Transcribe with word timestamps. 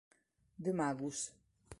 The 0.57 0.73
Magus 0.73 1.29